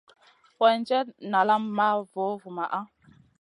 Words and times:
Weerdjenda 0.59 1.27
nalam 1.33 1.63
maʼa 1.77 1.95
vovuma. 2.11 2.65